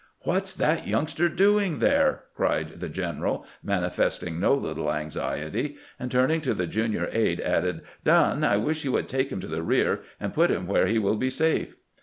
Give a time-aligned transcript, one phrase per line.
[0.21, 6.09] "What 's that youngster doing there?" cried the gen eral, manifesting no little anxiety; and
[6.09, 9.61] turning to the junior aide, added," Dunn, I wish you would take him to the
[9.61, 11.75] rear, and put him where he will be safe."